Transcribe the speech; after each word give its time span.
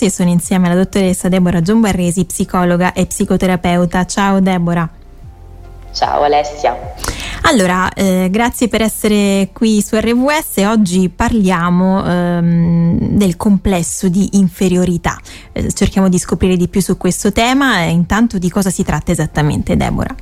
e 0.00 0.10
sono 0.12 0.30
insieme 0.30 0.66
alla 0.66 0.76
dottoressa 0.76 1.28
Deborah 1.28 1.60
Giombarresi, 1.60 2.24
psicologa 2.24 2.92
e 2.92 3.06
psicoterapeuta. 3.06 4.06
Ciao 4.06 4.38
Deborah. 4.38 4.88
Ciao 5.92 6.22
Alessia. 6.22 6.76
Allora, 7.42 7.92
eh, 7.94 8.28
grazie 8.30 8.68
per 8.68 8.82
essere 8.82 9.48
qui 9.52 9.82
su 9.82 9.96
RWS. 9.96 10.58
Oggi 10.68 11.08
parliamo 11.08 12.06
ehm, 12.06 13.08
del 13.16 13.36
complesso 13.36 14.08
di 14.08 14.36
inferiorità. 14.38 15.18
Eh, 15.50 15.72
cerchiamo 15.72 16.08
di 16.08 16.18
scoprire 16.18 16.56
di 16.56 16.68
più 16.68 16.80
su 16.80 16.96
questo 16.96 17.32
tema 17.32 17.80
e 17.80 17.90
intanto 17.90 18.38
di 18.38 18.48
cosa 18.50 18.70
si 18.70 18.84
tratta 18.84 19.10
esattamente, 19.10 19.76
Deborah. 19.76 20.14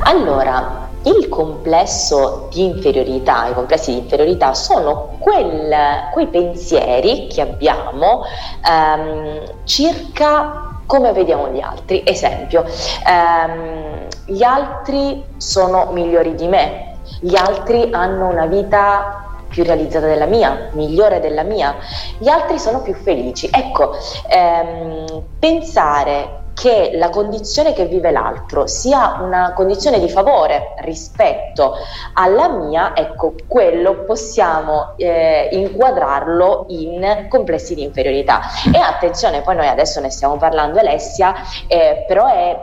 Allora, 0.00 0.88
il 1.02 1.28
complesso 1.28 2.48
di 2.50 2.64
inferiorità, 2.64 3.46
i 3.46 3.54
complessi 3.54 3.92
di 3.92 3.98
inferiorità 3.98 4.54
sono 4.54 5.16
quel, 5.18 5.74
quei 6.12 6.26
pensieri 6.26 7.28
che 7.28 7.40
abbiamo 7.40 8.24
ehm, 8.68 9.40
circa 9.64 10.80
come 10.86 11.12
vediamo 11.12 11.48
gli 11.48 11.60
altri. 11.60 12.02
Esempio, 12.04 12.64
ehm, 12.64 14.06
gli 14.26 14.42
altri 14.42 15.24
sono 15.36 15.90
migliori 15.92 16.34
di 16.34 16.46
me, 16.46 16.98
gli 17.20 17.36
altri 17.36 17.88
hanno 17.92 18.28
una 18.28 18.46
vita 18.46 19.24
più 19.48 19.62
realizzata 19.62 20.06
della 20.06 20.26
mia, 20.26 20.70
migliore 20.72 21.20
della 21.20 21.42
mia, 21.42 21.74
gli 22.18 22.28
altri 22.28 22.58
sono 22.58 22.80
più 22.80 22.94
felici. 22.94 23.48
Ecco, 23.52 23.92
ehm, 24.28 25.22
pensare 25.38 26.44
che 26.56 26.92
la 26.94 27.10
condizione 27.10 27.74
che 27.74 27.84
vive 27.84 28.10
l'altro 28.10 28.66
sia 28.66 29.18
una 29.20 29.52
condizione 29.52 30.00
di 30.00 30.08
favore 30.08 30.72
rispetto 30.78 31.74
alla 32.14 32.48
mia, 32.48 32.96
ecco, 32.96 33.34
quello 33.46 34.04
possiamo 34.04 34.94
eh, 34.96 35.50
inquadrarlo 35.52 36.64
in 36.68 37.26
complessi 37.28 37.74
di 37.74 37.82
inferiorità. 37.82 38.40
E 38.72 38.78
attenzione, 38.78 39.42
poi 39.42 39.54
noi 39.54 39.68
adesso 39.68 40.00
ne 40.00 40.08
stiamo 40.08 40.38
parlando 40.38 40.78
Alessia, 40.78 41.34
eh, 41.66 42.06
però 42.08 42.26
è 42.26 42.58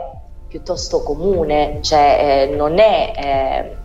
piuttosto 0.48 1.04
comune, 1.04 1.78
cioè 1.80 2.48
eh, 2.50 2.56
non 2.56 2.80
è 2.80 3.12
eh, 3.16 3.76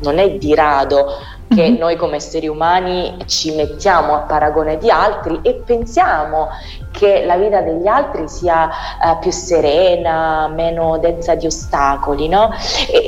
non 0.00 0.18
è 0.18 0.30
di 0.32 0.54
rado 0.54 1.06
che 1.54 1.70
mm-hmm. 1.70 1.78
noi 1.78 1.96
come 1.96 2.16
esseri 2.16 2.48
umani 2.48 3.16
ci 3.26 3.54
mettiamo 3.54 4.14
a 4.14 4.20
paragone 4.20 4.78
di 4.78 4.90
altri 4.90 5.40
e 5.42 5.62
pensiamo 5.64 6.48
che 6.90 7.24
la 7.24 7.36
vita 7.36 7.60
degli 7.62 7.86
altri 7.86 8.28
sia 8.28 8.68
uh, 8.68 9.18
più 9.18 9.30
serena, 9.30 10.48
meno 10.48 10.98
densa 10.98 11.34
di 11.34 11.46
ostacoli, 11.46 12.28
no? 12.28 12.50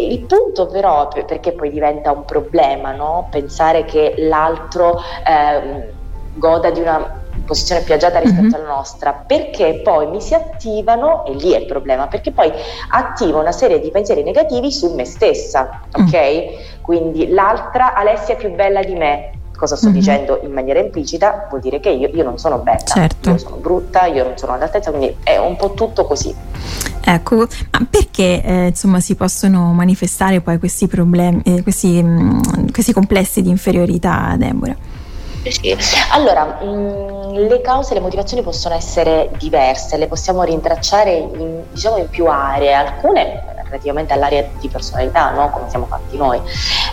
Il 0.00 0.20
punto 0.20 0.67
però, 0.67 1.09
perché 1.09 1.53
poi 1.53 1.70
diventa 1.70 2.11
un 2.11 2.25
problema, 2.25 2.92
no? 2.92 3.28
Pensare 3.31 3.84
che 3.84 4.15
l'altro 4.19 5.00
eh, 5.27 5.92
goda 6.34 6.70
di 6.70 6.81
una 6.81 7.22
posizione 7.45 7.83
più 7.83 7.95
agiata 7.95 8.19
rispetto 8.19 8.42
mm-hmm. 8.42 8.55
alla 8.55 8.75
nostra, 8.75 9.12
perché 9.12 9.81
poi 9.83 10.06
mi 10.09 10.20
si 10.20 10.34
attivano, 10.34 11.25
e 11.27 11.34
lì 11.34 11.53
è 11.53 11.59
il 11.59 11.67
problema, 11.67 12.06
perché 12.06 12.33
poi 12.33 12.53
attivo 12.91 13.41
una 13.41 13.53
serie 13.53 13.81
di 13.81 13.91
pensieri 13.91 14.23
negativi 14.23 14.73
su 14.73 14.95
me 14.95 15.05
stessa, 15.05 15.81
mm. 15.98 16.06
ok? 16.06 16.81
Quindi 16.81 17.28
l'altra 17.28 17.95
Alessia 17.95 18.34
è 18.34 18.37
più 18.37 18.55
bella 18.55 18.83
di 18.83 18.95
me. 18.95 19.31
Cosa 19.56 19.77
sto 19.77 19.87
mm-hmm. 19.87 19.97
dicendo 19.97 20.41
in 20.42 20.53
maniera 20.53 20.81
implicita? 20.81 21.47
Vuol 21.48 21.61
dire 21.61 21.78
che 21.78 21.91
io, 21.91 22.09
io 22.09 22.25
non 22.25 22.39
sono 22.39 22.59
bella, 22.59 22.78
certo. 22.78 23.31
io 23.31 23.39
sono 23.39 23.56
brutta, 23.56 24.06
io 24.06 24.25
non 24.25 24.37
sono 24.37 24.53
all'altezza, 24.53 24.91
quindi 24.91 25.17
è 25.22 25.39
un 25.39 25.56
po' 25.56 25.75
tutto 25.75 26.05
così. 26.05 26.34
Ecco, 27.06 27.37
ma 27.37 27.87
perché 27.89 28.42
eh, 28.42 28.67
insomma 28.69 28.98
si 28.98 29.15
possono 29.15 29.72
manifestare 29.72 30.41
poi 30.41 30.59
questi 30.59 30.89
problemi, 30.89 31.42
eh, 31.45 31.62
questi, 31.62 32.03
mh, 32.03 32.41
mm, 32.59 32.69
questi 32.72 32.92
complessi 32.92 33.42
di 33.42 33.50
inferiorità, 33.50 34.34
Deborah? 34.37 34.94
Sì. 35.50 35.77
Allora, 36.11 36.59
mh, 36.61 36.67
mm, 36.67 37.34
le 37.48 37.61
cause, 37.61 37.95
le 37.95 38.00
motivazioni 38.00 38.42
possono 38.42 38.75
essere 38.75 39.31
diverse, 39.39 39.97
le 39.97 40.06
possiamo 40.06 40.42
rintracciare 40.42 41.12
in, 41.14 41.62
diciamo 41.70 41.98
in 41.98 42.09
più 42.09 42.27
aree, 42.27 42.73
alcune 42.73 43.53
relativamente 43.75 44.12
all'area 44.12 44.47
di 44.61 44.69
personalità, 44.69 45.31
no? 45.31 45.50
come 45.50 45.69
siamo 45.69 45.87
fatti 45.87 46.16
noi. 46.16 46.41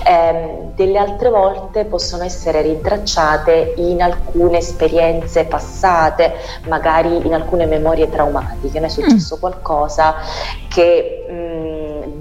Eh, 0.04 0.70
delle 0.74 0.98
altre 0.98 1.30
volte 1.30 1.86
possono 1.86 2.24
essere 2.24 2.62
rintracciate 2.62 3.74
in 3.78 4.02
alcune 4.02 4.58
esperienze 4.58 5.46
passate, 5.46 6.34
magari 6.68 7.26
in 7.26 7.34
alcune 7.34 7.66
memorie 7.66 8.10
traumatiche. 8.10 8.80
Mi 8.80 8.88
è 8.88 8.90
successo 8.90 9.36
mm. 9.36 9.40
qualcosa 9.40 10.16
che 10.68 11.26
mh, 11.30 11.34
mm, 11.34 11.71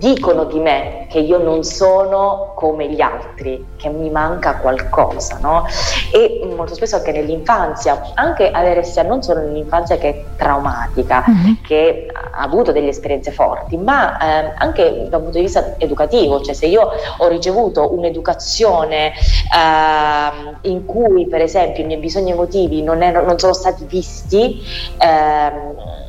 dicono 0.01 0.45
di 0.45 0.59
me 0.59 1.07
che 1.11 1.19
io 1.19 1.39
non 1.39 1.63
sono 1.63 2.53
come 2.55 2.89
gli 2.89 3.01
altri, 3.01 3.67
che 3.77 3.91
mi 3.91 4.11
manca 4.11 4.57
qualcosa, 4.57 5.39
no? 5.41 5.67
E 6.13 6.49
molto 6.57 6.75
spesso 6.75 6.97
anche 6.97 7.13
nell'infanzia, 7.13 8.13
anche 8.15 8.51
avere 8.51 8.83
sia 8.83 9.03
non 9.03 9.23
solo 9.23 9.41
nell'infanzia 9.41 9.99
che 9.99 10.09
è 10.09 10.25
traumatica, 10.37 11.25
mm-hmm. 11.29 11.53
che 11.63 12.09
ha 12.11 12.43
avuto 12.43 12.73
delle 12.73 12.89
esperienze 12.89 13.31
forti, 13.31 13.77
ma 13.77 14.19
eh, 14.19 14.53
anche 14.57 15.07
dal 15.09 15.21
punto 15.21 15.37
di 15.37 15.45
vista 15.45 15.75
educativo, 15.77 16.41
cioè 16.41 16.55
se 16.55 16.67
io 16.67 16.91
ho 17.19 17.29
ricevuto 17.29 17.93
un'educazione 17.93 19.13
eh, 19.13 20.59
in 20.63 20.87
cui 20.87 21.27
per 21.27 21.43
esempio 21.43 21.83
i 21.83 21.87
miei 21.87 22.01
bisogni 22.01 22.31
emotivi 22.31 22.83
non, 22.83 23.03
erano, 23.03 23.27
non 23.27 23.39
sono 23.39 23.53
stati 23.53 23.85
visti 23.85 24.63
eh, 24.99 25.53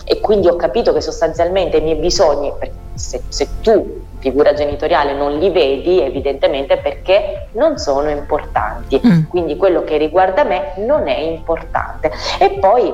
e 0.05 0.19
quindi 0.21 0.47
ho 0.47 0.55
capito 0.55 0.93
che 0.93 1.01
sostanzialmente 1.01 1.77
i 1.77 1.81
miei 1.81 1.95
bisogni, 1.95 2.53
se, 2.93 3.21
se 3.27 3.47
tu 3.61 3.99
figura 4.19 4.53
genitoriale 4.53 5.13
non 5.13 5.39
li 5.39 5.49
vedi 5.49 5.99
evidentemente 5.99 6.77
perché 6.77 7.47
non 7.53 7.77
sono 7.77 8.09
importanti, 8.09 9.01
mm. 9.05 9.23
quindi 9.27 9.57
quello 9.57 9.83
che 9.83 9.97
riguarda 9.97 10.43
me 10.43 10.73
non 10.77 11.07
è 11.07 11.17
importante. 11.17 12.11
E 12.39 12.59
poi 12.59 12.93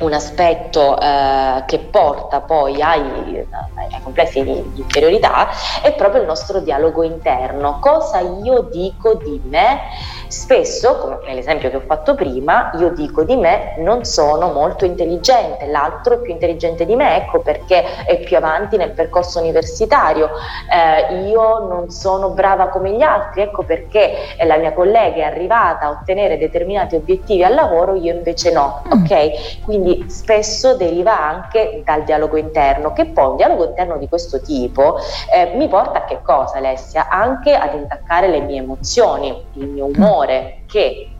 un 0.00 0.12
aspetto 0.12 0.98
eh, 1.00 1.64
che 1.66 1.78
porta 1.78 2.40
poi 2.40 2.82
ai, 2.82 3.46
ai 3.74 4.00
complessi 4.02 4.42
di, 4.42 4.52
di, 4.72 4.80
inferiorità 4.80 5.48
è 5.82 5.92
proprio 5.94 6.20
il 6.20 6.26
nostro 6.26 6.60
dialogo 6.60 7.02
interno. 7.02 7.78
Cosa 7.80 8.20
io 8.20 8.62
dico 8.62 9.14
di 9.14 9.40
me? 9.44 9.80
Spesso, 10.28 10.98
come 10.98 11.18
nell'esempio 11.26 11.70
che 11.70 11.76
ho 11.76 11.82
fatto 11.86 12.14
prima, 12.14 12.72
io 12.78 12.90
dico 12.90 13.22
di 13.22 13.36
me 13.36 13.74
non 13.78 14.04
sono 14.04 14.52
molto 14.52 14.84
intelligente, 14.84 15.66
l'altro 15.66 16.14
è 16.14 16.18
più 16.18 16.32
intelligente 16.32 16.84
di 16.84 16.96
me, 16.96 17.16
ecco 17.16 17.40
perché 17.40 18.04
è 18.04 18.18
più 18.18 18.36
avanti 18.36 18.76
nel 18.76 18.90
percorso 18.90 19.38
universitario, 19.38 20.30
eh, 20.68 21.28
io 21.28 21.66
non 21.68 21.90
sono 21.90 22.30
brava 22.30 22.68
come 22.68 22.92
gli 22.92 23.02
altri, 23.02 23.42
ecco 23.42 23.62
perché 23.62 24.34
la 24.44 24.56
mia 24.56 24.72
collega 24.72 25.16
è 25.16 25.22
arrivata 25.22 25.86
a 25.86 25.90
ottenere 25.90 26.38
determinati 26.38 26.96
obiettivi 26.96 27.44
al 27.44 27.54
lavoro, 27.54 27.94
io 27.94 28.12
invece 28.12 28.52
no, 28.52 28.82
mm. 28.86 29.02
ok? 29.02 29.64
Quindi 29.64 29.85
spesso 30.08 30.76
deriva 30.76 31.18
anche 31.18 31.82
dal 31.84 32.04
dialogo 32.04 32.36
interno, 32.36 32.92
che 32.92 33.06
poi 33.06 33.30
un 33.30 33.36
dialogo 33.36 33.66
interno 33.66 33.96
di 33.98 34.08
questo 34.08 34.40
tipo 34.40 34.98
eh, 35.32 35.52
mi 35.56 35.68
porta 35.68 35.98
a 35.98 36.04
che 36.04 36.20
cosa 36.22 36.58
Alessia? 36.58 37.08
Anche 37.08 37.54
ad 37.54 37.74
intaccare 37.74 38.28
le 38.28 38.40
mie 38.40 38.60
emozioni, 38.60 39.44
il 39.54 39.66
mio 39.66 39.86
umore 39.86 40.62
che 40.66 41.10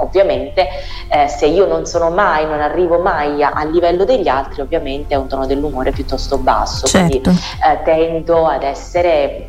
ovviamente 0.00 0.68
eh, 1.08 1.28
se 1.28 1.46
io 1.46 1.66
non 1.66 1.86
sono 1.86 2.10
mai, 2.10 2.44
non 2.46 2.60
arrivo 2.60 2.98
mai 2.98 3.42
a, 3.42 3.50
a, 3.50 3.64
livello 3.64 4.04
degli 4.04 4.28
altri, 4.28 4.60
ovviamente 4.60 5.14
è 5.14 5.16
un 5.16 5.28
tono 5.28 5.46
dell'umore 5.46 5.92
piuttosto 5.92 6.38
basso, 6.38 6.86
certo. 6.86 7.20
quindi 7.20 7.30
eh, 7.30 7.82
tendo 7.84 8.46
ad 8.46 8.62
essere 8.62 9.48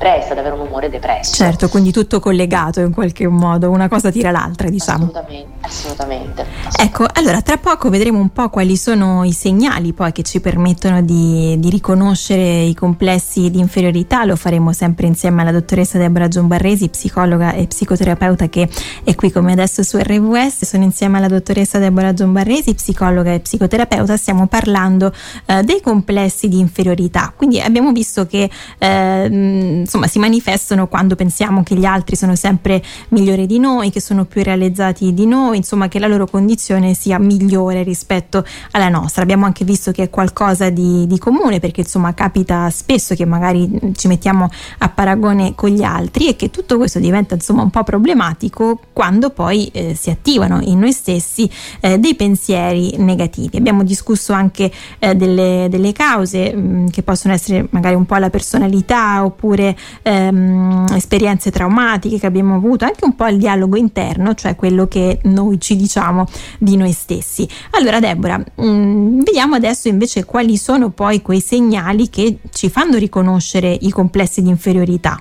depressa, 0.00 0.32
ad 0.32 0.38
avere 0.38 0.54
un 0.54 0.66
umore 0.66 0.88
depresso. 0.88 1.34
Certo, 1.34 1.68
quindi 1.68 1.92
tutto 1.92 2.20
collegato 2.20 2.80
in 2.80 2.92
qualche 2.92 3.28
modo, 3.28 3.68
una 3.68 3.88
cosa 3.88 4.10
tira 4.10 4.30
l'altra, 4.30 4.70
diciamo. 4.70 5.04
Assolutamente, 5.04 5.58
assolutamente, 5.60 6.40
assolutamente. 6.40 6.82
Ecco, 6.82 7.06
allora 7.12 7.42
tra 7.42 7.58
poco 7.58 7.90
vedremo 7.90 8.18
un 8.18 8.30
po' 8.30 8.48
quali 8.48 8.76
sono 8.78 9.24
i 9.24 9.32
segnali 9.32 9.92
poi 9.92 10.12
che 10.12 10.22
ci 10.22 10.40
permettono 10.40 11.02
di, 11.02 11.56
di 11.58 11.68
riconoscere 11.68 12.62
i 12.62 12.74
complessi 12.74 13.50
di 13.50 13.58
inferiorità, 13.58 14.24
lo 14.24 14.36
faremo 14.36 14.72
sempre 14.72 15.06
insieme 15.06 15.42
alla 15.42 15.52
dottoressa 15.52 15.98
Deborah 15.98 16.28
Giombarresi, 16.28 16.88
psicologa 16.88 17.52
e 17.52 17.66
psicoterapeuta 17.66 18.48
che 18.48 18.68
è 19.04 19.14
qui 19.14 19.30
come 19.30 19.52
adesso 19.52 19.82
su 19.82 19.98
RWS, 19.98 20.64
sono 20.64 20.84
insieme 20.84 21.18
alla 21.18 21.28
dottoressa 21.28 21.78
Deborah 21.78 22.14
Giombarresi, 22.14 22.74
psicologa 22.74 23.32
e 23.32 23.40
psicoterapeuta, 23.40 24.16
stiamo 24.16 24.46
parlando 24.46 25.12
eh, 25.44 25.62
dei 25.62 25.82
complessi 25.82 26.48
di 26.48 26.58
inferiorità, 26.58 27.32
quindi 27.36 27.60
abbiamo 27.60 27.92
visto 27.92 28.26
che 28.26 28.48
eh, 28.78 29.84
insomma 29.90 30.06
si 30.06 30.20
manifestano 30.20 30.86
quando 30.86 31.16
pensiamo 31.16 31.64
che 31.64 31.74
gli 31.74 31.84
altri 31.84 32.14
sono 32.14 32.36
sempre 32.36 32.80
migliori 33.08 33.46
di 33.46 33.58
noi, 33.58 33.90
che 33.90 34.00
sono 34.00 34.24
più 34.24 34.44
realizzati 34.44 35.12
di 35.12 35.26
noi, 35.26 35.56
insomma 35.56 35.88
che 35.88 35.98
la 35.98 36.06
loro 36.06 36.28
condizione 36.28 36.94
sia 36.94 37.18
migliore 37.18 37.82
rispetto 37.82 38.44
alla 38.70 38.88
nostra. 38.88 39.22
Abbiamo 39.22 39.46
anche 39.46 39.64
visto 39.64 39.90
che 39.90 40.04
è 40.04 40.10
qualcosa 40.10 40.70
di, 40.70 41.08
di 41.08 41.18
comune 41.18 41.58
perché 41.58 41.80
insomma 41.80 42.14
capita 42.14 42.70
spesso 42.70 43.16
che 43.16 43.24
magari 43.24 43.68
ci 43.96 44.06
mettiamo 44.06 44.48
a 44.78 44.88
paragone 44.88 45.56
con 45.56 45.70
gli 45.70 45.82
altri 45.82 46.28
e 46.28 46.36
che 46.36 46.50
tutto 46.50 46.76
questo 46.76 47.00
diventa 47.00 47.34
insomma 47.34 47.62
un 47.62 47.70
po' 47.70 47.82
problematico 47.82 48.78
quando 48.92 49.30
poi 49.30 49.66
eh, 49.72 49.96
si 49.96 50.10
attivano 50.10 50.60
in 50.60 50.78
noi 50.78 50.92
stessi 50.92 51.50
eh, 51.80 51.98
dei 51.98 52.14
pensieri 52.14 52.94
negativi. 52.98 53.56
Abbiamo 53.56 53.82
discusso 53.82 54.32
anche 54.32 54.70
eh, 55.00 55.16
delle, 55.16 55.66
delle, 55.68 55.90
cause 55.92 56.54
mh, 56.54 56.90
che 56.90 57.02
possono 57.02 57.34
essere 57.34 57.66
magari 57.70 57.96
un 57.96 58.06
po' 58.06 58.14
la 58.16 58.30
personalità 58.30 59.24
oppure 59.24 59.76
ehm, 60.02 60.86
esperienze 60.94 61.50
traumatiche 61.50 62.18
che 62.18 62.26
abbiamo 62.26 62.54
avuto, 62.56 62.84
anche 62.84 63.04
un 63.04 63.14
po' 63.14 63.26
il 63.26 63.38
dialogo 63.38 63.76
interno, 63.76 64.34
cioè 64.34 64.56
quello 64.56 64.86
che 64.86 65.20
noi 65.24 65.60
ci 65.60 65.76
diciamo 65.76 66.26
di 66.58 66.76
noi 66.76 66.92
stessi. 66.92 67.48
Allora 67.70 68.00
Deborah, 68.00 68.38
mh, 68.38 68.64
mm, 68.64 69.20
vediamo 69.22 69.54
adesso 69.54 69.88
invece 69.88 70.24
quali 70.24 70.56
sono 70.56 70.90
poi 70.90 71.22
quei 71.22 71.40
segnali 71.40 72.08
che 72.10 72.38
ci 72.52 72.70
fanno 72.70 72.96
riconoscere 72.96 73.76
i 73.80 73.90
complessi 73.90 74.42
di 74.42 74.48
inferiorità. 74.48 75.20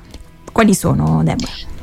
Quali 0.51 0.73
sono 0.73 1.21
Deborah? 1.23 1.78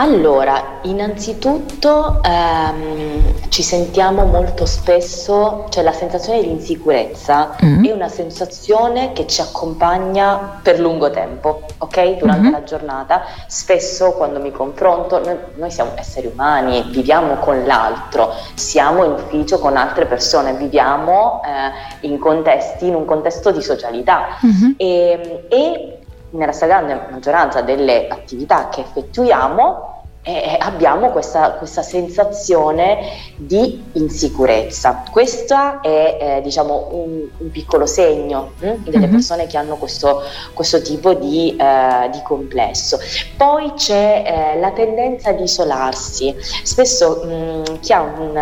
Allora, 0.00 0.78
innanzitutto 0.82 2.22
ehm, 2.22 3.48
ci 3.48 3.64
sentiamo 3.64 4.26
molto 4.26 4.64
spesso, 4.64 5.66
cioè 5.70 5.82
la 5.82 5.92
sensazione 5.92 6.40
di 6.40 6.50
insicurezza 6.50 7.56
mm. 7.64 7.84
è 7.84 7.90
una 7.90 8.06
sensazione 8.06 9.12
che 9.12 9.26
ci 9.26 9.40
accompagna 9.40 10.60
per 10.62 10.78
lungo 10.78 11.10
tempo, 11.10 11.62
ok? 11.78 12.16
Durante 12.16 12.42
mm-hmm. 12.42 12.52
la 12.52 12.62
giornata, 12.62 13.22
spesso 13.48 14.12
quando 14.12 14.38
mi 14.38 14.52
confronto, 14.52 15.18
noi, 15.18 15.36
noi, 15.56 15.70
siamo 15.72 15.90
esseri 15.96 16.28
umani, 16.32 16.84
viviamo 16.90 17.34
con 17.34 17.64
l'altro, 17.66 18.32
siamo 18.54 19.02
in 19.02 19.10
ufficio 19.10 19.58
con 19.58 19.76
altre 19.76 20.06
persone, 20.06 20.52
viviamo 20.54 21.42
eh, 21.42 22.06
in 22.06 22.20
contesti, 22.20 22.86
in 22.86 22.94
un 22.94 23.04
contesto 23.04 23.50
di 23.50 23.62
socialità 23.62 24.38
mm-hmm. 24.46 24.70
e, 24.76 25.46
e 25.48 25.98
nella 26.30 26.52
stragrande 26.52 27.06
maggioranza 27.10 27.62
delle 27.62 28.06
attività 28.08 28.68
che 28.68 28.82
effettuiamo 28.82 29.87
eh, 30.28 30.56
abbiamo 30.58 31.10
questa, 31.10 31.52
questa, 31.52 31.80
sensazione 31.80 32.98
di 33.36 33.82
insicurezza. 33.92 35.02
Questo 35.10 35.80
è 35.80 36.18
eh, 36.20 36.40
diciamo 36.42 36.88
un, 36.90 37.28
un, 37.38 37.50
piccolo 37.50 37.86
segno 37.86 38.52
hm, 38.58 38.84
delle 38.84 38.98
mm-hmm. 38.98 39.10
persone 39.10 39.46
che 39.46 39.56
hanno 39.56 39.76
questo, 39.76 40.20
questo 40.52 40.82
tipo 40.82 41.14
di, 41.14 41.56
eh, 41.56 42.10
di, 42.10 42.20
complesso. 42.22 42.98
Poi 43.38 43.72
c'è 43.74 44.52
eh, 44.54 44.60
la 44.60 44.70
tendenza 44.72 45.30
ad 45.30 45.40
isolarsi. 45.40 46.34
Spesso 46.62 47.22
mh, 47.24 47.28
mm, 47.28 47.62
chi 47.80 47.92
ha 47.94 48.02
un 48.02 48.36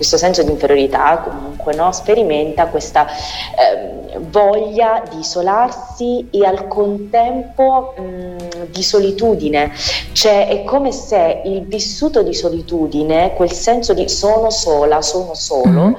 questo 0.00 0.16
senso 0.16 0.42
di 0.42 0.50
inferiorità 0.50 1.18
comunque 1.18 1.74
no? 1.74 1.92
sperimenta 1.92 2.68
questa 2.68 3.06
eh, 3.06 4.18
voglia 4.30 5.02
di 5.10 5.18
isolarsi 5.18 6.26
e 6.30 6.46
al 6.46 6.68
contempo 6.68 7.92
mh, 7.98 8.70
di 8.70 8.82
solitudine, 8.82 9.70
cioè 10.12 10.48
è 10.48 10.64
come 10.64 10.90
se 10.90 11.42
il 11.44 11.66
vissuto 11.66 12.22
di 12.22 12.32
solitudine, 12.32 13.34
quel 13.34 13.52
senso 13.52 13.92
di 13.92 14.08
sono 14.08 14.48
sola, 14.48 15.02
sono 15.02 15.34
solo, 15.34 15.68
mm-hmm. 15.68 15.92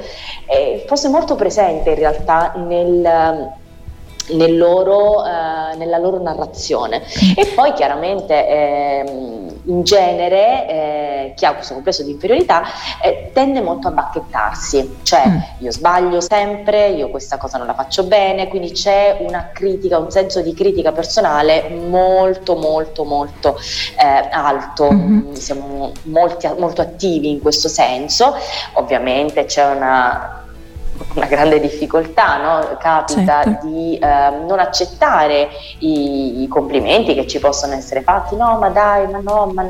eh, 0.48 0.84
fosse 0.88 1.08
molto 1.08 1.36
presente 1.36 1.92
in 1.92 1.96
realtà 1.96 2.54
nel 2.56 3.60
nel 4.34 4.58
loro, 4.58 5.26
eh, 5.26 5.76
nella 5.76 5.98
loro 5.98 6.22
narrazione. 6.22 7.02
E 7.36 7.48
poi 7.56 7.74
chiaramente 7.74 8.48
eh, 8.48 9.04
in 9.66 9.84
genere 9.84 10.68
eh, 10.68 11.11
chi 11.36 11.46
ha 11.46 11.54
questo 11.54 11.74
complesso 11.74 12.04
di 12.04 12.12
inferiorità 12.12 12.64
eh, 13.02 13.32
tende 13.34 13.62
molto 13.62 13.88
a 13.88 13.92
bacchettarsi, 13.92 15.00
cioè 15.04 15.28
mm. 15.28 15.38
io 15.60 15.72
sbaglio 15.72 16.22
sempre, 16.22 16.90
io 16.90 17.10
questa 17.10 17.38
cosa 17.38 17.58
non 17.58 17.68
la 17.68 17.74
faccio 17.74 18.04
bene, 18.04 18.48
quindi 18.48 18.72
c'è 18.72 19.18
una 19.20 19.50
critica, 19.54 19.98
un 19.98 20.12
senso 20.12 20.42
di 20.42 20.54
critica 20.54 20.92
personale 20.92 21.70
molto 21.70 22.56
molto 22.56 23.04
molto 23.04 23.58
eh, 24.00 24.28
alto, 24.32 24.92
mm-hmm. 24.92 25.34
siamo 25.34 25.92
molti, 26.04 26.50
molto 26.58 26.82
attivi 26.82 27.30
in 27.30 27.42
questo 27.42 27.68
senso, 27.68 28.36
ovviamente 28.74 29.46
c'è 29.46 29.66
una 29.66 30.42
una 31.16 31.26
grande 31.26 31.60
difficoltà, 31.60 32.38
no? 32.38 32.78
capita 32.80 33.44
certo. 33.44 33.68
di 33.68 33.98
eh, 33.98 34.30
non 34.48 34.60
accettare 34.60 35.50
i, 35.80 36.44
i, 36.44 36.48
complimenti 36.48 37.14
che 37.14 37.28
ci 37.28 37.40
possono 37.40 37.74
essere 37.74 38.02
fatti, 38.02 38.36
no 38.36 38.58
ma 38.58 38.70
dai, 38.70 39.08
ma 39.08 39.20
no, 39.20 39.52
ma 39.54 39.66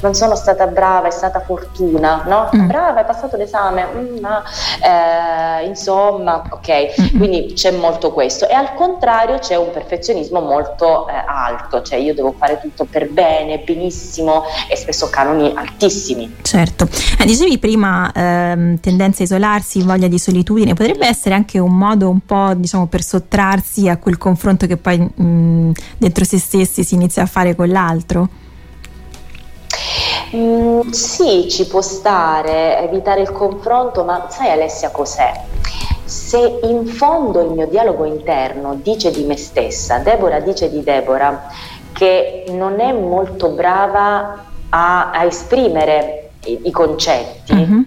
non 0.00 0.14
sono 0.14 0.34
stata 0.34 0.66
brava, 0.66 1.08
è 1.08 1.10
stata 1.10 1.40
fortuna, 1.40 2.22
no? 2.26 2.48
Mm. 2.54 2.66
Brava, 2.66 3.00
hai 3.00 3.04
passato 3.04 3.36
l'esame, 3.36 3.86
mm, 3.94 4.18
ma 4.20 4.42
eh, 4.82 5.66
insomma, 5.66 6.42
ok, 6.50 6.68
mm-hmm. 6.68 7.18
quindi 7.18 7.52
c'è 7.54 7.70
molto 7.70 8.12
questo 8.12 8.48
e 8.48 8.54
al 8.54 8.74
contrario 8.74 9.38
c'è 9.38 9.56
un 9.56 9.70
perfezionismo 9.70 10.40
molto 10.40 11.08
eh, 11.08 11.12
alto, 11.26 11.82
cioè 11.82 11.98
io 11.98 12.14
devo 12.14 12.34
fare 12.36 12.58
tutto 12.60 12.84
per 12.84 13.10
bene, 13.10 13.58
benissimo 13.58 14.44
e 14.68 14.76
spesso 14.76 15.08
canoni 15.08 15.52
altissimi. 15.54 16.36
Certo, 16.42 16.88
eh, 17.18 17.24
dicevi 17.24 17.58
prima 17.58 18.10
ehm, 18.12 18.80
tendenza 18.80 19.22
a 19.22 19.24
isolarsi, 19.24 19.82
voglia 19.82 20.08
di 20.08 20.18
solitudine, 20.18 20.74
potrebbe 20.86 21.06
essere 21.08 21.34
anche 21.34 21.58
un 21.58 21.76
modo 21.76 22.08
un 22.08 22.20
po' 22.20 22.54
diciamo 22.54 22.86
per 22.86 23.02
sottrarsi 23.02 23.88
a 23.88 23.98
quel 23.98 24.16
confronto 24.18 24.66
che 24.66 24.76
poi 24.76 24.98
mh, 24.98 25.72
dentro 25.98 26.24
se 26.24 26.38
stessi 26.38 26.84
si 26.84 26.94
inizia 26.94 27.22
a 27.22 27.26
fare 27.26 27.56
con 27.56 27.68
l'altro? 27.68 28.28
Mm, 30.34 30.90
sì, 30.90 31.48
ci 31.48 31.66
può 31.66 31.80
stare, 31.80 32.78
evitare 32.80 33.20
il 33.20 33.32
confronto, 33.32 34.04
ma 34.04 34.26
sai 34.28 34.50
Alessia 34.50 34.90
cos'è? 34.90 35.32
Se 36.04 36.60
in 36.62 36.86
fondo 36.86 37.42
il 37.42 37.50
mio 37.50 37.66
dialogo 37.66 38.04
interno 38.04 38.78
dice 38.80 39.10
di 39.10 39.24
me 39.24 39.36
stessa, 39.36 39.98
Deborah 39.98 40.40
dice 40.40 40.70
di 40.70 40.82
Deborah, 40.82 41.48
che 41.92 42.44
non 42.50 42.78
è 42.80 42.92
molto 42.92 43.48
brava 43.50 44.44
a, 44.68 45.10
a 45.10 45.24
esprimere 45.24 46.30
i, 46.44 46.60
i 46.64 46.70
concetti, 46.70 47.54
mm-hmm 47.54 47.82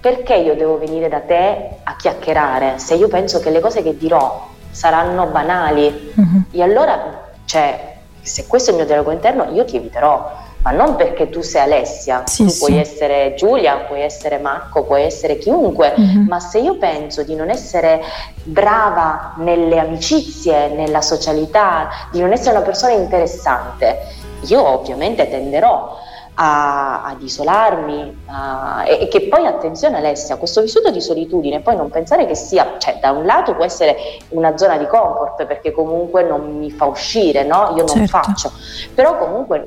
perché 0.00 0.34
io 0.36 0.54
devo 0.54 0.78
venire 0.78 1.08
da 1.08 1.20
te 1.20 1.80
chiacchierare 1.98 2.78
se 2.78 2.94
io 2.94 3.08
penso 3.08 3.40
che 3.40 3.50
le 3.50 3.60
cose 3.60 3.82
che 3.82 3.96
dirò 3.96 4.48
saranno 4.70 5.26
banali? 5.26 6.12
Uh-huh. 6.14 6.42
E 6.52 6.62
allora, 6.62 7.30
cioè, 7.44 7.96
se 8.22 8.46
questo 8.46 8.70
è 8.70 8.72
il 8.72 8.78
mio 8.78 8.86
dialogo 8.86 9.10
interno, 9.10 9.50
io 9.52 9.64
ti 9.64 9.76
eviterò. 9.76 10.46
Ma 10.60 10.72
non 10.72 10.96
perché 10.96 11.28
tu 11.28 11.40
sei 11.40 11.62
Alessia, 11.62 12.24
sì, 12.26 12.42
tu 12.42 12.50
sì. 12.50 12.58
puoi 12.58 12.78
essere 12.78 13.34
Giulia, 13.36 13.76
puoi 13.86 14.02
essere 14.02 14.38
Marco, 14.38 14.82
puoi 14.82 15.04
essere 15.04 15.38
chiunque, 15.38 15.94
uh-huh. 15.96 16.24
ma 16.26 16.40
se 16.40 16.58
io 16.58 16.76
penso 16.78 17.22
di 17.22 17.36
non 17.36 17.48
essere 17.48 18.02
brava 18.42 19.34
nelle 19.36 19.78
amicizie, 19.78 20.68
nella 20.68 21.00
socialità, 21.00 21.88
di 22.10 22.20
non 22.20 22.32
essere 22.32 22.56
una 22.56 22.64
persona 22.64 22.92
interessante, 22.92 23.98
io 24.46 24.66
ovviamente 24.66 25.28
tenderò 25.28 25.96
a, 26.40 27.02
ad 27.02 27.20
isolarmi 27.20 28.22
a, 28.26 28.84
e, 28.86 29.00
e, 29.02 29.08
che 29.08 29.22
poi 29.22 29.44
attenzione 29.44 29.96
Alessia, 29.96 30.36
questo 30.36 30.62
vissuto 30.62 30.90
di 30.90 31.00
solitudine, 31.00 31.60
poi 31.60 31.74
non 31.74 31.90
pensare 31.90 32.26
che 32.26 32.36
sia, 32.36 32.76
cioè 32.78 32.98
da 33.00 33.10
un 33.10 33.26
lato 33.26 33.54
può 33.54 33.64
essere 33.64 33.96
una 34.28 34.56
zona 34.56 34.78
di 34.78 34.86
comfort 34.86 35.46
perché 35.46 35.72
comunque 35.72 36.22
non 36.22 36.58
mi 36.58 36.70
fa 36.70 36.84
uscire, 36.84 37.42
no? 37.42 37.74
io 37.76 37.84
non 37.84 37.88
certo. 37.88 38.06
faccio, 38.06 38.52
però 38.94 39.18
comunque 39.18 39.64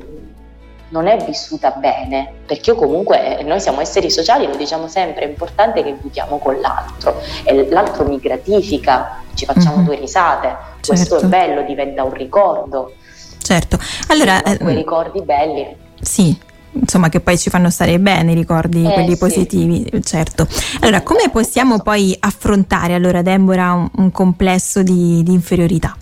non 0.90 1.08
è 1.08 1.18
vissuta 1.26 1.72
bene, 1.72 2.32
perché 2.46 2.72
io 2.72 2.76
comunque 2.78 3.40
eh, 3.40 3.44
noi 3.44 3.60
siamo 3.60 3.82
esseri 3.82 4.10
sociali, 4.10 4.48
lo 4.48 4.56
diciamo 4.56 4.88
sempre, 4.88 5.26
è 5.26 5.28
importante 5.28 5.84
che 5.84 5.98
viviamo 6.02 6.38
con 6.38 6.58
l'altro 6.60 7.22
e 7.44 7.70
l'altro 7.70 8.06
mi 8.06 8.18
gratifica, 8.18 9.22
ci 9.34 9.46
facciamo 9.46 9.78
mm-hmm. 9.78 9.86
due 9.86 9.96
risate, 9.96 10.48
certo. 10.48 10.88
questo 10.88 11.16
è 11.16 11.20
certo. 11.20 11.28
bello, 11.28 11.62
diventa 11.64 12.04
un 12.04 12.14
ricordo. 12.14 12.94
Certo, 13.42 13.78
allora... 14.08 14.42
Eh, 14.44 14.58
quei 14.58 14.76
ricordi 14.76 15.22
belli. 15.22 15.76
Sì, 16.02 16.38
insomma 16.74 17.10
che 17.10 17.20
poi 17.20 17.38
ci 17.38 17.50
fanno 17.50 17.70
stare 17.70 18.00
bene 18.00 18.32
i 18.32 18.36
ricordi 18.36 18.86
eh, 18.86 18.94
quelli 18.94 19.14
sì. 19.14 19.18
positivi 19.18 20.04
certo. 20.04 20.48
Allora 20.82 21.02
come 21.02 21.30
possiamo 21.32 21.80
poi 21.80 22.16
affrontare 22.20 22.94
allora 22.94 23.22
Deborah 23.22 23.74
un, 23.74 23.90
un 23.96 24.12
complesso 24.12 24.84
di, 24.84 25.22
di, 25.24 25.34
inferiorità? 25.34 25.96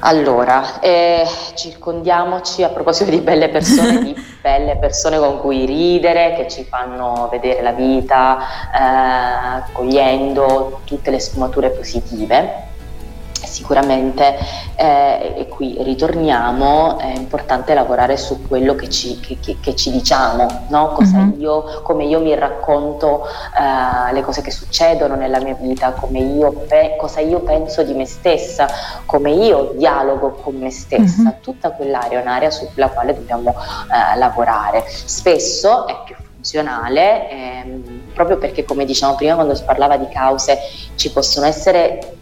Allora 0.00 0.78
eh, 0.80 1.26
circondiamoci 1.54 2.62
a 2.62 2.68
proposito 2.68 3.10
di 3.10 3.18
belle 3.18 3.48
persone 3.48 4.02
di 4.02 4.14
belle 4.40 4.76
persone 4.76 5.18
con 5.18 5.40
cui 5.40 5.66
ridere 5.66 6.34
che 6.36 6.48
ci 6.48 6.64
fanno 6.64 7.28
vedere 7.30 7.62
la 7.62 7.72
vita 7.72 8.38
eh, 8.38 9.72
cogliendo 9.72 10.80
tutte 10.84 11.10
le 11.10 11.18
sfumature 11.18 11.70
positive 11.70 12.66
sicuramente, 13.46 14.36
eh, 14.76 15.34
e 15.36 15.48
qui 15.48 15.76
ritorniamo, 15.80 16.98
è 16.98 17.12
importante 17.14 17.74
lavorare 17.74 18.16
su 18.16 18.46
quello 18.46 18.74
che 18.74 18.88
ci, 18.88 19.20
che, 19.20 19.38
che, 19.40 19.58
che 19.60 19.74
ci 19.74 19.90
diciamo, 19.90 20.66
no? 20.68 20.96
mm-hmm. 21.00 21.40
io, 21.40 21.80
come 21.82 22.04
io 22.04 22.20
mi 22.20 22.34
racconto 22.34 23.24
eh, 23.26 24.12
le 24.12 24.22
cose 24.22 24.42
che 24.42 24.50
succedono 24.50 25.14
nella 25.14 25.40
mia 25.40 25.54
vita, 25.54 25.94
io 26.12 26.52
pe- 26.66 26.96
cosa 26.98 27.20
io 27.20 27.40
penso 27.40 27.82
di 27.82 27.94
me 27.94 28.06
stessa, 28.06 28.66
come 29.06 29.30
io 29.30 29.72
dialogo 29.76 30.32
con 30.42 30.56
me 30.56 30.70
stessa, 30.70 31.22
mm-hmm. 31.22 31.40
tutta 31.40 31.70
quell'area 31.72 32.18
è 32.18 32.22
un'area 32.22 32.50
sulla 32.50 32.88
quale 32.88 33.14
dobbiamo 33.14 33.50
eh, 33.50 34.18
lavorare. 34.18 34.84
Spesso 34.86 35.86
è 35.86 35.94
più 36.04 36.14
funzionale 36.38 37.30
ehm, 37.30 38.02
proprio 38.14 38.38
perché 38.38 38.64
come 38.64 38.84
dicevamo 38.84 39.16
prima 39.16 39.34
quando 39.34 39.54
si 39.54 39.64
parlava 39.64 39.96
di 39.96 40.08
cause 40.08 40.58
ci 40.94 41.10
possono 41.10 41.46
essere 41.46 42.16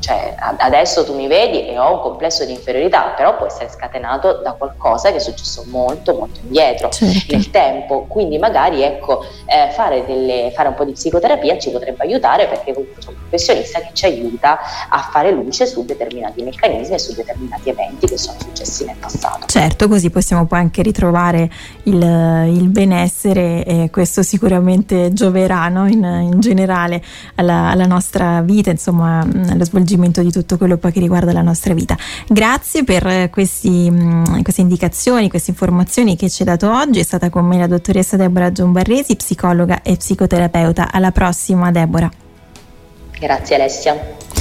cioè, 0.00 0.34
adesso 0.58 1.04
tu 1.04 1.14
mi 1.14 1.26
vedi 1.26 1.66
e 1.66 1.78
ho 1.78 1.94
un 1.94 2.00
complesso 2.00 2.44
di 2.44 2.52
inferiorità, 2.52 3.14
però 3.16 3.36
può 3.36 3.46
essere 3.46 3.68
scatenato 3.68 4.40
da 4.42 4.52
qualcosa 4.52 5.10
che 5.10 5.16
è 5.16 5.20
successo 5.20 5.64
molto, 5.66 6.14
molto 6.14 6.38
indietro 6.42 6.88
certo. 6.90 7.34
nel 7.34 7.50
tempo. 7.50 8.06
Quindi 8.06 8.38
magari 8.38 8.82
ecco, 8.82 9.24
eh, 9.46 9.72
fare, 9.72 10.04
delle, 10.06 10.52
fare, 10.54 10.68
un 10.68 10.74
po' 10.74 10.84
di 10.84 10.92
psicoterapia 10.92 11.58
ci 11.58 11.70
potrebbe 11.70 12.04
aiutare 12.04 12.46
perché 12.46 12.72
comunque 12.72 13.02
c'è 13.02 13.08
un 13.08 13.16
professionista 13.16 13.80
che 13.80 13.90
ci 13.92 14.04
aiuta 14.04 14.60
a 14.88 15.08
fare 15.10 15.32
luce 15.32 15.66
su 15.66 15.84
determinati 15.84 16.42
meccanismi 16.42 16.94
e 16.94 16.98
su 16.98 17.14
determinati 17.14 17.68
eventi 17.68 18.06
che 18.06 18.18
sono 18.18 18.38
successi 18.38 18.84
nel 18.84 18.96
passato. 19.00 19.46
Certo, 19.46 19.88
così 19.88 20.10
possiamo 20.10 20.46
poi 20.46 20.60
anche 20.60 20.82
ritrovare 20.82 21.50
il, 21.84 21.94
il 21.94 22.68
benessere 22.68 23.64
e 23.64 23.90
questo 23.90 24.22
sicuramente 24.22 25.12
gioverà 25.12 25.68
no? 25.68 25.88
in, 25.88 26.04
in, 26.04 26.40
generale 26.40 27.02
alla, 27.34 27.70
alla 27.70 27.86
nostra 27.86 28.42
vita, 28.42 28.70
insomma, 28.70 29.20
allo 29.20 29.64
svolgimento 29.64 29.87
svolgimento 29.88 30.22
di 30.22 30.30
tutto 30.30 30.58
quello 30.58 30.78
che 30.78 31.00
riguarda 31.00 31.32
la 31.32 31.42
nostra 31.42 31.72
vita. 31.72 31.96
Grazie 32.26 32.84
per 32.84 33.30
questi, 33.30 33.90
mm, 33.90 34.42
queste 34.42 34.60
indicazioni, 34.60 35.30
queste 35.30 35.50
informazioni 35.50 36.16
che 36.16 36.28
ci 36.28 36.42
ha 36.42 36.44
dato 36.44 36.70
oggi. 36.70 37.00
È 37.00 37.02
stata 37.02 37.30
con 37.30 37.46
me 37.46 37.58
la 37.58 37.66
dottoressa 37.66 38.16
Deborah 38.16 38.52
Giombarresi, 38.52 39.16
psicologa 39.16 39.82
e 39.82 39.96
psicoterapeuta. 39.96 40.92
Alla 40.92 41.10
prossima 41.10 41.70
Deborah. 41.70 42.10
Grazie 43.18 43.56
Alessia. 43.56 44.37